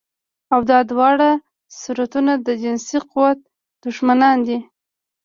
[0.53, 1.29] او دا دواړه
[1.79, 3.39] صورتونه د جنسي قوت
[3.83, 4.57] دښمنان دي